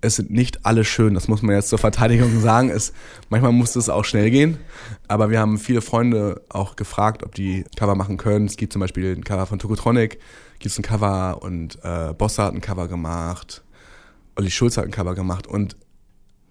Es 0.00 0.16
sind 0.16 0.30
nicht 0.30 0.66
alle 0.66 0.84
schön, 0.84 1.14
das 1.14 1.28
muss 1.28 1.42
man 1.42 1.54
jetzt 1.54 1.68
zur 1.68 1.78
Verteidigung 1.78 2.40
sagen. 2.40 2.70
Es, 2.70 2.92
manchmal 3.28 3.52
musste 3.52 3.78
es 3.78 3.88
auch 3.88 4.04
schnell 4.04 4.30
gehen. 4.30 4.58
Aber 5.08 5.30
wir 5.30 5.40
haben 5.40 5.58
viele 5.58 5.80
Freunde 5.80 6.42
auch 6.48 6.76
gefragt, 6.76 7.22
ob 7.22 7.34
die 7.34 7.64
Cover 7.76 7.94
machen 7.94 8.16
können. 8.16 8.46
Es 8.46 8.56
gibt 8.56 8.72
zum 8.72 8.80
Beispiel 8.80 9.16
ein 9.16 9.24
Cover 9.24 9.46
von 9.46 9.58
Tokotronic, 9.58 10.18
gibt 10.58 10.72
es 10.72 10.78
ein 10.78 10.82
Cover 10.82 11.42
und 11.42 11.78
äh, 11.82 12.12
Bossa 12.14 12.44
hat 12.44 12.54
ein 12.54 12.60
Cover 12.60 12.88
gemacht. 12.88 13.62
Olli 14.36 14.50
Schulz 14.50 14.76
hat 14.76 14.84
ein 14.84 14.90
Cover 14.90 15.14
gemacht 15.14 15.46
und 15.46 15.76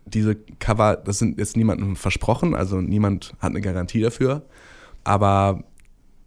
diese 0.06 0.36
Cover, 0.60 0.96
das 0.98 1.20
sind 1.20 1.38
jetzt 1.38 1.56
niemandem 1.58 1.96
versprochen, 1.96 2.56
also 2.56 2.82
niemand 2.82 3.34
hat 3.40 3.52
eine 3.52 3.62
Garantie 3.62 4.02
dafür. 4.02 4.44
Aber 5.04 5.64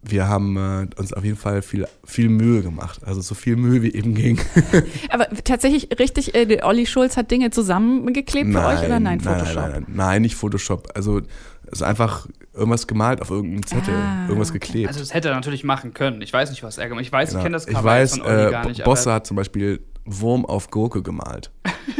wir 0.07 0.27
haben 0.27 0.55
äh, 0.57 0.87
uns 0.99 1.13
auf 1.13 1.23
jeden 1.23 1.37
Fall 1.37 1.61
viel, 1.61 1.87
viel 2.03 2.29
Mühe 2.29 2.61
gemacht. 2.61 3.01
Also 3.05 3.21
so 3.21 3.33
viel 3.33 3.55
Mühe 3.55 3.81
wie 3.81 3.93
eben 3.93 4.13
ging. 4.13 4.39
Aber 5.09 5.27
tatsächlich 5.43 5.89
richtig, 5.99 6.35
äh, 6.35 6.59
Olli 6.61 6.85
Schulz 6.85 7.17
hat 7.17 7.31
Dinge 7.31 7.49
zusammengeklebt 7.49 8.51
für 8.51 8.63
euch 8.65 8.83
oder 8.85 8.99
nein, 8.99 9.19
Photoshop? 9.19 9.55
Nein, 9.55 9.71
nein, 9.71 9.85
nein, 9.87 10.21
nicht 10.21 10.35
Photoshop. 10.35 10.89
Also 10.93 11.21
es 11.65 11.73
ist 11.79 11.81
einfach 11.81 12.27
irgendwas 12.53 12.85
gemalt 12.85 13.21
auf 13.21 13.31
irgendeinem 13.31 13.65
Zettel, 13.65 13.95
Ah, 13.95 14.25
irgendwas 14.27 14.51
okay. 14.51 14.59
geklebt. 14.59 14.87
Also 14.89 14.99
das 14.99 15.13
hätte 15.13 15.29
er 15.29 15.35
natürlich 15.35 15.63
machen 15.63 15.93
können. 15.95 16.21
Ich 16.21 16.31
weiß 16.31 16.51
nicht, 16.51 16.61
was 16.61 16.77
er 16.77 16.87
gemacht 16.87 16.99
hat. 16.99 17.07
Ich 17.07 17.11
weiß, 17.11 17.29
Genau. 17.29 17.39
ich 17.39 17.43
kenne 17.43 17.53
das 17.53 17.67
ich 17.67 17.73
Cover 17.73 17.85
weiß, 17.89 18.17
von 18.17 18.21
Olli 18.27 18.43
äh, 18.47 18.51
gar 18.51 18.67
nicht. 18.67 18.83
Bosse 18.83 19.11
hat 19.11 19.25
zum 19.25 19.37
Beispiel 19.37 19.81
Wurm 20.05 20.45
auf 20.45 20.69
Gurke 20.69 21.01
gemalt. 21.01 21.49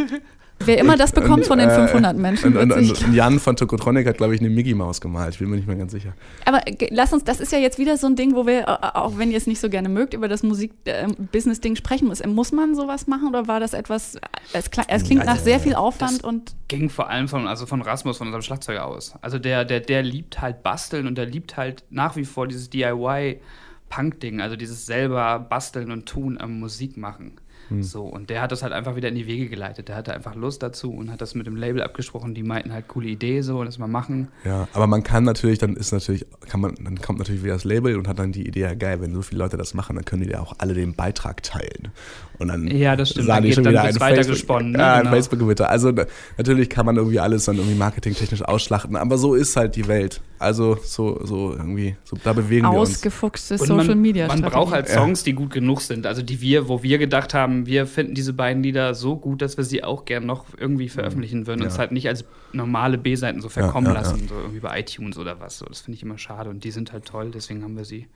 Wer 0.64 0.78
immer 0.80 0.96
das 0.96 1.12
bekommt 1.12 1.40
Und, 1.40 1.46
von 1.46 1.60
den 1.60 1.70
äh, 1.70 1.76
500 1.76 2.18
Menschen, 2.18 2.56
Und, 2.58 2.72
und, 2.72 3.14
Jan 3.14 3.40
von 3.40 3.56
Tokotronic 3.58 4.08
hat, 4.08 4.18
glaube 4.18 4.34
ich, 4.36 4.40
eine 4.42 4.50
Mickey 4.50 4.74
Maus 4.74 5.02
gemalt. 5.02 5.34
Ich 5.34 5.40
bin 5.40 5.50
mir 5.50 5.58
nicht 5.58 5.68
mehr 5.68 5.76
ganz 5.76 5.92
sicher. 5.92 6.14
Aber 6.46 6.62
lass 6.92 7.12
uns, 7.12 7.24
das 7.26 7.40
ist 7.42 7.52
ja 7.52 7.58
jetzt 7.60 7.78
wieder 7.78 7.98
so 7.98 8.08
ein 8.08 8.16
Ding, 8.16 8.36
wo 8.36 8.48
wir, 8.48 8.62
äh, 8.62 8.66
auch 8.98 9.18
wenn 9.18 9.32
ihr 9.32 9.38
es 9.38 9.48
nicht 9.48 9.60
so 9.60 9.70
gerne 9.70 9.90
mögt, 9.90 10.14
über 10.14 10.28
das 10.30 10.44
Musik-Business-Ding 10.44 11.76
sprechen 11.76 12.08
müssen. 12.08 12.34
Muss 12.34 12.52
man 12.52 12.74
sowas 12.74 13.06
machen 13.08 13.28
oder 13.28 13.48
war 13.48 13.60
das 13.60 13.74
etwas, 13.74 14.18
es, 14.54 14.72
kla- 14.72 14.86
es 14.88 15.04
klingt 15.04 15.26
nach 15.26 15.38
sehr 15.40 15.60
viel 15.60 15.76
Aufwand 15.76 16.24
und 16.24 16.56
ging 16.70 16.90
vor 16.90 17.10
allem 17.10 17.28
von, 17.28 17.48
also 17.48 17.66
von 17.66 17.82
Rasmus, 17.82 18.18
von 18.18 18.28
unserem 18.28 18.42
Schlagzeuger 18.42 18.86
aus. 18.86 19.14
Also 19.22 19.38
der, 19.40 19.66
der, 19.66 19.82
der 19.82 20.04
liebt 20.04 20.42
halt 20.42 20.64
basteln 20.64 21.06
und 21.06 21.18
der 21.18 21.26
liebt 21.26 21.58
halt 21.58 21.84
nach 21.90 22.16
wie 22.16 22.26
vor 22.26 22.48
dieses 22.48 22.70
DIY-Punk-Ding, 22.70 24.42
also 24.42 24.56
dieses 24.56 24.86
selber 24.86 25.40
basteln 25.40 25.92
und 25.92 26.06
tun 26.06 26.38
am 26.40 26.60
Musik 26.60 26.98
machen. 26.98 27.34
Hm. 27.70 27.82
So, 27.84 28.04
und 28.04 28.30
der 28.30 28.42
hat 28.42 28.52
das 28.52 28.62
halt 28.64 28.74
einfach 28.74 28.96
wieder 28.96 29.10
in 29.10 29.16
die 29.16 29.26
Wege 29.28 29.50
geleitet. 29.50 29.88
Der 29.88 29.96
hatte 29.96 30.14
einfach 30.14 30.36
Lust 30.36 30.62
dazu 30.62 30.92
und 30.94 31.12
hat 31.12 31.22
das 31.22 31.34
mit 31.36 31.48
dem 31.48 31.56
Label 31.56 31.82
abgesprochen. 31.82 32.36
Die 32.36 32.44
meinten 32.44 32.72
halt, 32.72 32.88
coole 32.88 33.08
Idee, 33.08 33.42
so, 33.42 33.64
das 33.64 33.78
mal 33.80 33.88
machen. 33.88 34.28
Ja, 34.44 34.68
aber 34.74 34.88
man 34.88 35.04
kann 35.04 35.24
natürlich, 35.24 35.58
dann 35.60 35.76
ist 35.76 35.92
natürlich, 35.92 36.26
kann 36.50 36.60
man, 36.62 36.76
dann 36.76 37.02
kommt 37.02 37.20
natürlich 37.20 37.44
wieder 37.44 37.54
das 37.54 37.64
Label 37.64 37.98
und 37.98 38.08
hat 38.08 38.20
dann 38.20 38.32
die 38.32 38.48
Idee, 38.48 38.62
ja 38.62 38.74
geil, 38.76 39.02
wenn 39.02 39.14
so 39.14 39.22
viele 39.22 39.40
Leute 39.40 39.58
das 39.58 39.74
machen, 39.74 39.96
dann 39.96 40.06
können 40.06 40.24
die 40.24 40.30
ja 40.30 40.40
auch 40.42 40.54
alle 40.60 40.74
den 40.74 40.94
Beitrag 40.96 41.42
teilen. 41.44 41.90
Und 42.38 42.50
dann 42.50 42.68
Ja, 42.68 42.96
das 42.96 43.12
stimmt. 43.12 43.28
sagen 43.28 43.38
Dann 43.38 43.44
die 43.44 43.50
geht- 43.50 43.56
schon 43.56 43.64
dann 43.64 43.74
wieder 43.74 43.84
ein 43.84 44.00
weiter 44.00 44.16
Facebook, 44.18 44.36
gesponnen, 44.36 44.72
ne? 44.74 44.78
Ja, 44.80 44.94
ein 44.96 45.00
Genau. 45.04 45.12
Facebook-Gewitter. 45.16 45.70
Also 45.70 45.92
natürlich 46.38 46.70
kann 46.70 46.86
man 46.86 46.98
irgendwie 46.98 47.20
alles 47.20 47.46
dann 47.46 47.56
irgendwie 47.56 47.76
marketingtechnisch 47.78 48.42
ausschlachten, 48.44 48.96
aber 48.96 49.18
so 49.18 49.36
ist 49.36 49.56
halt 49.56 49.76
die 49.76 49.88
Welt. 49.88 50.22
Also 50.38 50.78
so, 50.84 51.22
so 51.24 51.54
irgendwie, 51.54 51.96
so, 52.04 52.18
da 52.22 52.34
bewegen 52.34 52.66
wir 52.66 52.78
uns. 52.78 52.90
ausgefuchste 52.96 53.58
Social 53.58 53.86
man, 53.88 54.02
Media. 54.02 54.28
Man 54.28 54.42
braucht 54.42 54.74
halt 54.74 54.90
Ja. 54.90 54.96
Songs, 54.96 55.24
die 55.24 55.32
gut 55.32 55.52
genug 55.54 55.80
sind. 55.82 56.06
Also 56.06 56.22
die 56.22 56.42
wir, 56.42 56.68
wo 56.68 56.84
wir 56.84 56.98
gedacht 56.98 57.34
haben, 57.34 57.55
wir 57.66 57.88
finden 57.88 58.14
diese 58.16 58.34
beiden 58.34 58.62
Lieder 58.64 58.94
so 58.94 59.16
gut, 59.18 59.42
dass 59.42 59.58
wir 59.58 59.64
sie 59.64 59.84
auch 59.84 60.06
gern 60.06 60.26
noch 60.26 60.46
irgendwie 60.58 60.90
veröffentlichen 60.90 61.48
würden 61.48 61.62
und 61.62 61.68
Ja. 61.68 61.74
es 61.74 61.80
halt 61.80 61.92
nicht 61.92 62.08
als 62.08 62.26
normale 62.54 62.98
B-Seiten 62.98 63.42
so 63.42 63.50
verkommen 63.50 63.88
ja, 63.88 63.94
ja. 63.94 64.00
lassen, 64.02 64.28
so 64.28 64.36
irgendwie 64.36 64.60
bei 64.60 64.80
iTunes 64.80 65.18
oder 65.18 65.40
was. 65.40 65.58
So, 65.60 65.66
das 65.66 65.82
finde 65.82 65.96
ich 65.98 66.04
immer 66.04 66.18
schade 66.18 66.50
und 66.50 66.64
die 66.64 66.72
sind 66.72 66.92
halt 66.92 67.06
toll, 67.06 67.32
deswegen 67.34 67.64
haben 67.64 67.78
wir 67.78 67.86
sie 67.86 68.08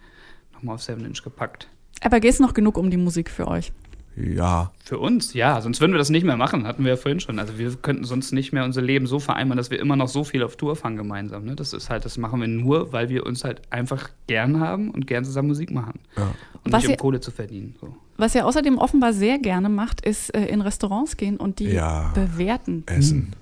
nochmal 0.54 0.76
auf 0.76 0.84
7 0.84 1.04
Inch 1.06 1.24
gepackt. 1.24 1.68
Aber 2.02 2.20
geht 2.20 2.32
es 2.34 2.40
noch 2.40 2.54
genug 2.54 2.78
um 2.78 2.90
die 2.90 2.98
Musik 2.98 3.30
für 3.30 3.48
euch? 3.48 3.72
Ja, 4.16 4.72
Für 4.84 4.98
uns, 4.98 5.34
ja, 5.34 5.62
sonst 5.62 5.80
würden 5.80 5.94
wir 5.94 5.98
das 5.98 6.10
nicht 6.10 6.26
mehr 6.26 6.36
machen, 6.36 6.68
hatten 6.68 6.84
wir 6.84 6.90
ja 6.92 6.98
vorhin 6.98 7.22
schon. 7.22 7.40
Also 7.40 7.58
wir 7.58 7.74
könnten 7.76 8.04
sonst 8.04 8.34
nicht 8.34 8.52
mehr 8.52 8.66
unser 8.66 8.82
Leben 8.82 9.08
so 9.08 9.20
vereinbaren, 9.20 9.56
dass 9.58 9.72
wir 9.72 9.80
immer 9.80 9.96
noch 9.96 10.10
so 10.10 10.26
viel 10.26 10.44
auf 10.44 10.58
Tour 10.58 10.76
fahren 10.76 10.98
gemeinsam. 10.98 11.46
Ne? 11.46 11.56
Das 11.56 11.72
ist 11.72 11.90
halt, 11.90 12.04
das 12.04 12.18
machen 12.18 12.42
wir 12.42 12.48
nur, 12.50 12.92
weil 12.92 13.08
wir 13.08 13.26
uns 13.26 13.46
halt 13.46 13.62
einfach 13.70 14.10
gern 14.28 14.60
haben 14.60 14.92
und 14.92 15.08
gern 15.08 15.24
zusammen 15.24 15.48
Musik 15.50 15.72
machen. 15.72 16.00
ja. 16.18 16.34
Und 16.66 16.74
Was 16.74 16.80
nicht 16.82 16.88
um 16.88 16.92
ihr- 16.94 16.98
Kohle 16.98 17.20
zu 17.22 17.32
verdienen. 17.32 17.76
So. 17.80 17.96
Was 18.20 18.36
ihr 18.36 18.46
außerdem 18.46 18.78
offenbar 18.78 19.14
sehr 19.14 19.40
gerne 19.40 19.70
macht, 19.70 20.02
ist 20.06 20.36
äh, 20.36 20.46
in 20.46 20.62
Restaurants 20.62 21.18
gehen 21.18 21.38
und 21.38 21.60
die 21.60 21.70
Ja. 21.70 22.12
bewerten. 22.14 22.84
Essen. 22.86 23.34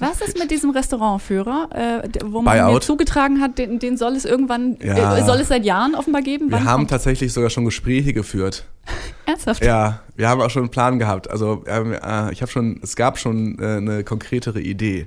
Was 0.00 0.20
ist 0.22 0.38
mit 0.38 0.50
diesem 0.50 0.70
Restaurantführer, 0.70 2.02
äh, 2.04 2.08
wo 2.24 2.42
man 2.42 2.56
mir 2.56 2.62
Buyout? 2.64 2.82
zugetragen 2.82 3.40
hat, 3.40 3.58
den, 3.58 3.78
den 3.78 3.96
soll 3.96 4.14
es 4.16 4.24
irgendwann, 4.24 4.76
Ja. 4.82 5.16
äh, 5.18 5.24
soll 5.24 5.36
es 5.36 5.48
seit 5.48 5.64
Jahren 5.64 5.94
offenbar 5.94 6.22
geben? 6.22 6.46
Wir 6.50 6.58
Wann 6.58 6.64
haben 6.64 6.80
kommt? 6.80 6.90
tatsächlich 6.90 7.32
sogar 7.32 7.50
schon 7.50 7.64
Gespräche 7.64 8.12
geführt. 8.12 8.64
Ernsthaft? 9.26 9.64
Ja, 9.64 10.00
wir 10.16 10.28
haben 10.28 10.40
auch 10.40 10.50
schon 10.50 10.62
einen 10.62 10.70
Plan 10.70 10.98
gehabt. 10.98 11.30
Also 11.30 11.62
ähm, 11.66 11.92
äh, 11.92 12.32
ich 12.32 12.40
habe 12.42 12.50
schon, 12.50 12.80
es 12.82 12.96
gab 12.96 13.18
schon 13.18 13.58
äh, 13.60 13.76
eine 13.76 14.02
konkretere 14.04 14.60
Idee. 14.60 15.06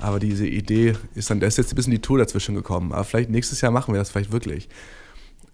Aber 0.00 0.20
diese 0.20 0.46
Idee 0.46 0.94
ist 1.14 1.28
dann, 1.28 1.40
da 1.40 1.46
ist 1.48 1.58
jetzt 1.58 1.72
ein 1.72 1.76
bisschen 1.76 1.90
die 1.90 1.98
Tour 2.00 2.18
dazwischen 2.18 2.54
gekommen. 2.54 2.92
Aber 2.92 3.04
vielleicht 3.04 3.30
nächstes 3.30 3.60
Jahr 3.60 3.72
machen 3.72 3.92
wir 3.92 3.98
das 3.98 4.10
vielleicht 4.10 4.30
wirklich. 4.32 4.68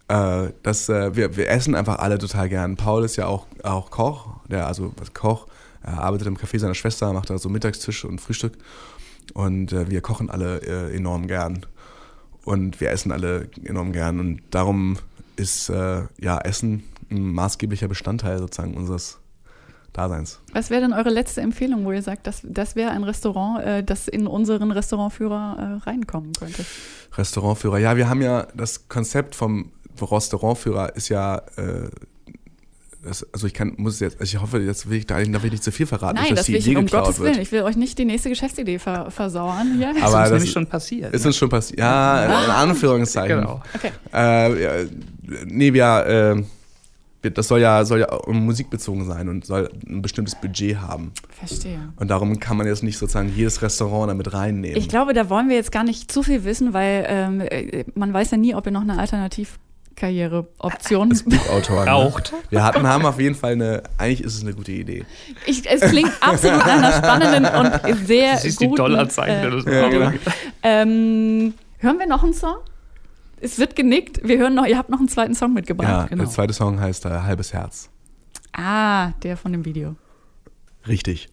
Äh, 0.07 0.49
das, 0.63 0.89
äh, 0.89 1.15
wir, 1.15 1.35
wir 1.35 1.49
essen 1.49 1.75
einfach 1.75 1.99
alle 1.99 2.17
total 2.17 2.49
gern. 2.49 2.75
Paul 2.75 3.03
ist 3.03 3.15
ja 3.15 3.27
auch, 3.27 3.47
auch 3.63 3.89
Koch, 3.89 4.27
der 4.47 4.67
also 4.67 4.93
was 4.97 5.13
Koch, 5.13 5.47
er 5.81 5.99
arbeitet 6.01 6.27
im 6.27 6.37
Café 6.37 6.59
seiner 6.59 6.75
Schwester, 6.75 7.13
macht 7.13 7.29
da 7.29 7.37
so 7.37 7.49
Mittagstisch 7.49 8.05
und 8.05 8.19
Frühstück. 8.19 8.57
Und 9.33 9.73
äh, 9.73 9.89
wir 9.89 10.01
kochen 10.01 10.29
alle 10.29 10.61
äh, 10.61 10.95
enorm 10.95 11.27
gern. 11.27 11.65
Und 12.43 12.79
wir 12.79 12.91
essen 12.91 13.11
alle 13.11 13.49
enorm 13.63 13.91
gern. 13.91 14.19
Und 14.19 14.41
darum 14.51 14.97
ist 15.35 15.69
äh, 15.69 16.03
ja 16.19 16.37
Essen 16.39 16.83
ein 17.09 17.33
maßgeblicher 17.33 17.87
Bestandteil 17.87 18.39
sozusagen 18.39 18.75
unseres 18.75 19.19
Daseins. 19.93 20.41
Was 20.51 20.69
wäre 20.69 20.81
denn 20.81 20.93
eure 20.93 21.09
letzte 21.09 21.41
Empfehlung, 21.41 21.85
wo 21.85 21.91
ihr 21.91 22.01
sagt, 22.01 22.27
das, 22.27 22.41
das 22.43 22.75
wäre 22.75 22.91
ein 22.91 23.03
Restaurant, 23.03 23.63
äh, 23.63 23.83
das 23.83 24.07
in 24.07 24.27
unseren 24.27 24.71
Restaurantführer 24.71 25.81
äh, 25.83 25.89
reinkommen 25.89 26.33
könnte? 26.33 26.65
Restaurantführer. 27.13 27.77
Ja, 27.77 27.95
wir 27.95 28.09
haben 28.09 28.21
ja 28.21 28.47
das 28.55 28.89
Konzept 28.89 29.35
vom 29.35 29.71
Restaurantführer 30.01 30.95
ist 30.95 31.09
ja, 31.09 31.37
äh, 31.57 31.89
das, 33.03 33.25
also 33.33 33.45
ich 33.45 33.53
kann, 33.53 33.73
muss 33.77 33.99
jetzt, 33.99 34.19
also 34.19 34.35
ich 34.35 34.41
hoffe, 34.41 34.57
jetzt 34.59 34.89
will 34.89 34.97
ich 34.97 35.05
da, 35.05 35.17
will 35.17 35.27
ich 35.45 35.51
nicht 35.51 35.63
zu 35.63 35.71
viel 35.71 35.85
verraten, 35.85 36.15
Nein, 36.15 36.29
dass 36.29 36.37
das 36.39 36.45
die 36.47 36.53
will 36.53 36.59
ich 36.59 36.67
Idee 36.67 36.77
um 36.77 36.85
geklaut 36.85 37.03
Gottes 37.05 37.19
wird. 37.19 37.33
Willen. 37.33 37.41
Ich 37.43 37.51
will 37.51 37.61
euch 37.61 37.75
nicht 37.75 37.97
die 37.99 38.05
nächste 38.05 38.29
Geschäftsidee 38.29 38.79
ver 38.79 39.11
versauern 39.11 39.75
hier. 39.77 39.89
Aber 39.89 39.97
ist 39.99 40.03
uns 40.05 40.13
das 40.13 40.29
nämlich 40.31 40.43
ist- 40.45 40.53
schon 40.53 40.65
passiert. 40.67 41.13
Ist 41.13 41.21
ne? 41.21 41.27
uns 41.27 41.37
schon 41.37 41.49
passiert. 41.49 41.79
Ja, 41.79 42.25
in 42.25 42.51
Anführungszeichen. 42.51 43.41
Genau. 43.41 43.61
Okay. 43.75 43.91
Äh, 44.11 44.63
ja, 44.63 44.89
nee, 45.45 45.71
wir, 45.71 45.83
äh, 46.37 46.43
wir- 47.21 47.31
das 47.31 47.47
soll 47.47 47.59
ja, 47.61 47.85
soll 47.85 47.99
ja 47.99 48.07
musikbezogen 48.27 49.05
sein 49.05 49.29
und 49.29 49.45
soll 49.45 49.69
ein 49.87 50.01
bestimmtes 50.01 50.33
Budget 50.33 50.77
haben. 50.77 51.11
Verstehe. 51.29 51.93
Und 51.97 52.07
darum 52.09 52.39
kann 52.39 52.57
man 52.57 52.65
jetzt 52.65 52.81
nicht 52.81 52.97
sozusagen 52.97 53.31
jedes 53.35 53.61
Restaurant 53.61 54.09
damit 54.09 54.33
reinnehmen. 54.33 54.77
Ich 54.77 54.89
glaube, 54.89 55.13
da 55.13 55.29
wollen 55.29 55.47
wir 55.47 55.55
jetzt 55.57 55.71
gar 55.71 55.83
nicht 55.83 56.11
zu 56.11 56.23
viel 56.23 56.43
wissen, 56.43 56.73
weil 56.73 57.05
ähm, 57.07 57.41
äh, 57.41 57.83
man 57.93 58.11
weiß 58.13 58.31
ja 58.31 58.37
nie, 58.37 58.55
ob 58.55 58.65
ihr 58.65 58.71
noch 58.71 58.81
eine 58.81 58.97
Alternativkarriereoption. 59.95 61.11
als 61.11 61.23
Buchautor. 61.23 61.85
Ne? 61.85 61.91
Raucht. 61.91 62.33
Wir 62.49 62.63
hatten, 62.63 62.87
haben 62.87 63.05
auf 63.05 63.19
jeden 63.19 63.35
Fall 63.35 63.53
eine, 63.53 63.83
eigentlich 63.97 64.23
ist 64.23 64.35
es 64.35 64.41
eine 64.41 64.53
gute 64.53 64.71
Idee. 64.71 65.05
Ich, 65.45 65.69
es 65.69 65.81
klingt 65.81 66.11
absolut 66.21 66.59
nach 66.59 66.77
einer 66.77 66.91
spannenden 66.91 67.45
und 67.45 68.05
sehr 68.05 68.37
siehst 68.37 68.59
die 68.61 68.65
guten. 68.67 68.77
Dollarzeichen. 68.77 69.53
äh, 69.53 69.63
das 69.63 69.65
Ja, 69.65 69.89
genau. 69.89 70.11
ähm, 70.63 71.53
hören 71.79 71.99
wir 71.99 72.07
noch 72.07 72.23
einen 72.23 72.33
Song? 72.33 72.57
Es 73.41 73.59
wird 73.59 73.75
genickt. 73.75 74.27
Wir 74.27 74.37
hören 74.37 74.55
noch. 74.55 74.65
Ihr 74.65 74.77
habt 74.77 74.89
noch 74.89 74.99
einen 74.99 75.09
zweiten 75.09 75.35
Song 75.35 75.53
mitgebracht. 75.53 75.89
Ja, 75.89 76.05
genau. 76.05 76.23
der 76.23 76.31
zweite 76.31 76.53
Song 76.53 76.79
heißt 76.79 77.05
äh, 77.05 77.09
Halbes 77.09 77.53
Herz. 77.53 77.89
Ah, 78.53 79.11
der 79.23 79.37
von 79.37 79.51
dem 79.51 79.65
Video. 79.65 79.95
Richtig. 80.87 81.29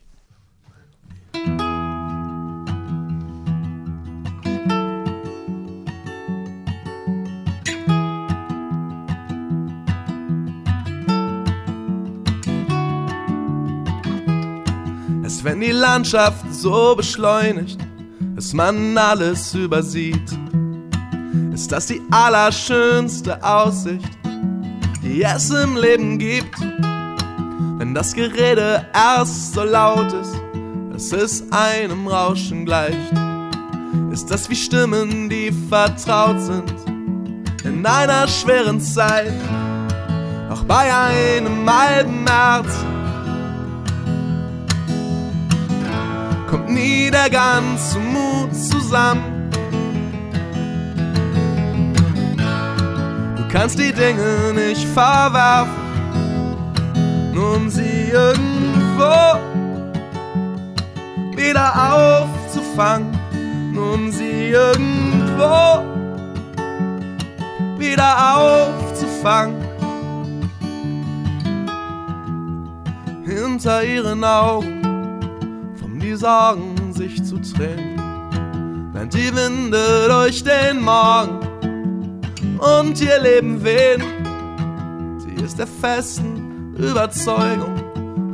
Die 15.62 15.70
Landschaft 15.70 16.52
so 16.52 16.96
beschleunigt, 16.96 17.78
dass 18.34 18.52
man 18.52 18.98
alles 18.98 19.54
übersieht. 19.54 20.36
Ist 21.54 21.70
das 21.70 21.86
die 21.86 22.00
allerschönste 22.10 23.42
Aussicht, 23.44 24.10
die 25.02 25.22
es 25.22 25.50
im 25.50 25.76
Leben 25.76 26.18
gibt? 26.18 26.58
Wenn 27.78 27.94
das 27.94 28.12
Gerede 28.12 28.86
erst 28.92 29.54
so 29.54 29.62
laut 29.62 30.12
ist, 30.12 30.34
dass 30.92 31.12
es 31.12 31.44
einem 31.52 32.08
Rauschen 32.08 32.64
gleicht, 32.64 33.12
ist 34.10 34.30
das 34.32 34.50
wie 34.50 34.56
Stimmen, 34.56 35.28
die 35.28 35.52
vertraut 35.68 36.40
sind 36.40 36.74
in 37.62 37.86
einer 37.86 38.26
schweren 38.26 38.80
Zeit. 38.80 39.32
Auch 40.50 40.64
bei 40.64 40.92
einem 40.92 41.70
halben 41.70 42.24
März 42.24 42.84
nie 46.74 47.10
der 47.10 47.28
ganze 47.30 47.98
Mut 47.98 48.54
zusammen. 48.54 49.50
Du 53.36 53.48
kannst 53.52 53.78
die 53.78 53.92
Dinge 53.92 54.52
nicht 54.54 54.86
verwerfen, 54.88 55.72
nur 57.32 57.56
um 57.56 57.68
sie 57.68 58.10
irgendwo 58.10 59.38
wieder 61.36 61.72
aufzufangen, 61.92 63.10
nur 63.72 63.94
um 63.94 64.10
sie 64.10 64.50
irgendwo 64.50 65.84
wieder 67.78 68.36
aufzufangen. 68.36 69.56
Hinter 73.24 73.84
ihren 73.84 74.24
Augen 74.24 74.81
die 76.02 76.16
Sorgen 76.16 76.92
sich 76.92 77.22
zu 77.22 77.38
trennen, 77.38 78.90
während 78.92 79.14
die 79.14 79.34
Winde 79.34 80.08
durch 80.08 80.42
den 80.42 80.82
Morgen 80.82 81.38
und 82.58 83.00
ihr 83.00 83.20
Leben 83.20 83.62
wehen. 83.62 84.02
Sie 85.18 85.42
ist 85.42 85.58
der 85.58 85.68
festen 85.68 86.74
Überzeugung, 86.76 87.80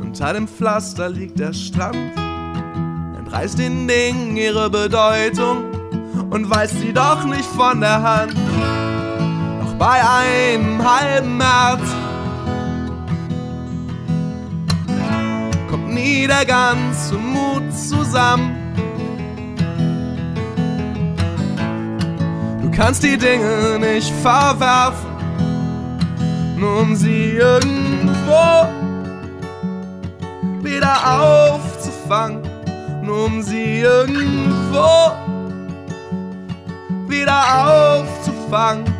unter 0.01 0.33
dem 0.33 0.47
Pflaster 0.47 1.09
liegt 1.09 1.37
der 1.39 1.53
Strand. 1.53 2.17
Entreißt 3.19 3.59
den 3.59 3.87
Dingen 3.87 4.35
ihre 4.35 4.69
Bedeutung 4.71 5.65
und 6.31 6.49
weist 6.49 6.79
sie 6.79 6.91
doch 6.91 7.23
nicht 7.25 7.45
von 7.45 7.81
der 7.81 8.01
Hand. 8.01 8.35
Doch 9.61 9.73
bei 9.75 10.01
einem 10.01 10.81
halben 10.83 11.37
März 11.37 11.81
nie 15.99 16.27
der 16.27 16.45
ganze 16.45 17.15
Mut 17.15 17.73
zusammen. 17.73 18.55
Du 22.61 22.71
kannst 22.71 23.03
die 23.03 23.17
Dinge 23.17 23.79
nicht 23.79 24.11
verwerfen, 24.21 25.09
nur 26.57 26.81
um 26.81 26.95
sie 26.95 27.31
irgendwo 27.31 28.45
wieder 30.63 30.95
aufzufangen, 31.21 32.41
nur 33.01 33.25
um 33.25 33.41
sie 33.41 33.81
irgendwo 33.81 35.11
wieder 37.07 37.41
aufzufangen. 37.65 38.98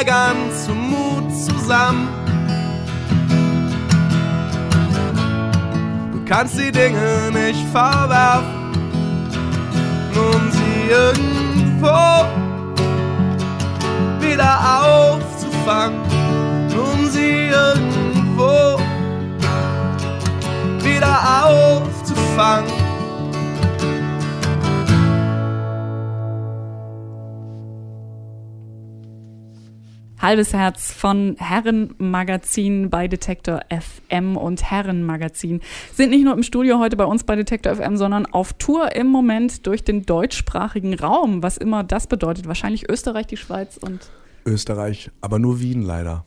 Der 0.00 0.06
ganze 0.06 0.72
Mut 0.72 1.30
zusammen. 1.30 2.08
Du 6.12 6.24
kannst 6.24 6.58
die 6.58 6.72
Dinge 6.72 7.30
nicht 7.32 7.66
verwerfen, 7.70 8.72
um 10.14 10.50
sie 10.52 10.90
irgendwo 10.90 12.24
wieder 14.20 14.58
aufzufangen, 14.84 16.00
um 16.72 17.10
sie 17.10 17.48
irgendwo 17.48 18.80
wieder 20.82 21.44
aufzufangen. 21.44 22.89
Halbes 30.30 30.52
Herz 30.52 30.92
von 30.92 31.34
Herrenmagazin 31.40 32.88
bei 32.88 33.08
Detektor 33.08 33.62
FM 33.68 34.36
und 34.36 34.62
Herrenmagazin 34.62 35.60
sind 35.92 36.10
nicht 36.10 36.22
nur 36.22 36.34
im 36.34 36.44
Studio 36.44 36.78
heute 36.78 36.96
bei 36.96 37.04
uns 37.04 37.24
bei 37.24 37.34
Detektor 37.34 37.74
FM, 37.74 37.96
sondern 37.96 38.26
auf 38.26 38.52
Tour 38.52 38.94
im 38.94 39.08
Moment 39.08 39.66
durch 39.66 39.82
den 39.82 40.06
deutschsprachigen 40.06 40.94
Raum, 40.94 41.42
was 41.42 41.56
immer 41.56 41.82
das 41.82 42.06
bedeutet. 42.06 42.46
Wahrscheinlich 42.46 42.88
Österreich, 42.88 43.26
die 43.26 43.38
Schweiz 43.38 43.76
und 43.76 44.08
Österreich, 44.46 45.10
aber 45.20 45.40
nur 45.40 45.58
Wien 45.58 45.82
leider. 45.82 46.24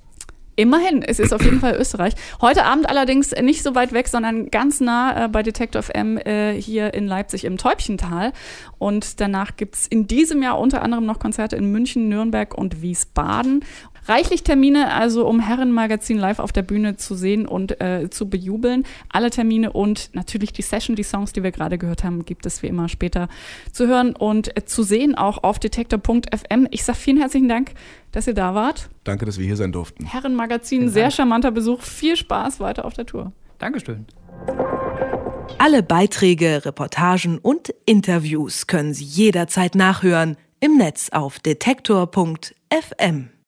Immerhin, 0.56 1.02
es 1.02 1.20
ist 1.20 1.34
auf 1.34 1.44
jeden 1.44 1.60
Fall 1.60 1.76
Österreich. 1.76 2.14
Heute 2.40 2.66
Abend 2.66 2.88
allerdings 2.88 3.32
nicht 3.32 3.64
so 3.64 3.74
weit 3.74 3.92
weg, 3.92 4.08
sondern 4.08 4.52
ganz 4.52 4.82
nah 4.82 5.26
äh, 5.26 5.28
bei 5.28 5.42
Detektor 5.42 5.82
FM 5.82 6.18
äh, 6.18 6.54
hier 6.54 6.94
in 6.94 7.08
Leipzig 7.08 7.46
im 7.46 7.58
Täubchental. 7.58 8.34
Und 8.78 9.20
danach 9.20 9.56
gibt's 9.56 9.88
in 9.88 10.06
diesem 10.06 10.44
Jahr 10.44 10.60
unter 10.60 10.84
anderem 10.84 11.08
noch 11.08 11.18
Konzerte 11.18 11.56
in 11.56 11.72
München, 11.72 12.08
Nürnberg 12.08 12.56
und 12.56 12.84
Wiesbaden. 12.84 13.66
Reichlich 14.06 14.44
Termine, 14.44 14.92
also 14.94 15.28
um 15.28 15.40
Herrenmagazin 15.40 16.18
live 16.18 16.40
auf 16.40 16.52
der 16.52 16.62
Bühne 16.62 16.98
zu 16.98 17.16
sehen 17.16 17.48
und 17.48 17.80
äh, 17.82 18.10
zu 18.10 18.30
bejubeln. 18.30 18.84
Alle 19.10 19.30
Termine 19.30 19.72
und 19.72 20.10
natürlich 20.14 20.52
die 20.52 20.62
Session, 20.62 20.96
die 20.96 21.04
Songs, 21.04 21.34
die 21.34 21.44
wir 21.44 21.52
gerade 21.52 21.78
gehört 21.78 22.04
haben, 22.04 22.26
gibt 22.26 22.46
es 22.46 22.62
wie 22.64 22.68
immer 22.68 22.90
später 22.90 23.30
zu 23.72 23.88
hören 23.88 24.16
und 24.16 24.56
äh, 24.58 24.66
zu 24.66 24.84
sehen 24.84 25.16
auch 25.16 25.44
auf 25.44 25.60
detektor.fm. 25.60 26.68
Ich 26.72 26.84
sage 26.84 26.98
vielen 26.98 27.18
herzlichen 27.18 27.48
Dank, 27.48 27.72
dass 28.12 28.28
ihr 28.28 28.34
da 28.34 28.56
wart. 28.56 28.90
Danke, 29.04 29.26
dass 29.26 29.38
wir 29.38 29.46
hier 29.46 29.58
sein 29.58 29.72
durften. 29.72 30.06
Herrenmagazin, 30.06 30.90
sehr 30.90 31.12
charmanter 31.12 31.52
Besuch. 31.52 31.82
Viel 31.82 32.18
Spaß 32.18 32.60
weiter 32.60 32.86
auf 32.86 32.94
der 32.94 33.06
Tour. 33.06 33.32
Dankeschön. 33.60 34.06
Alle 35.58 35.84
Beiträge, 35.84 36.66
Reportagen 36.66 37.38
und 37.38 37.74
Interviews 37.86 38.68
können 38.68 38.94
Sie 38.94 39.06
jederzeit 39.06 39.76
nachhören 39.76 40.36
im 40.60 40.78
Netz 40.78 41.10
auf 41.12 41.40
detektor.fm. 41.40 43.30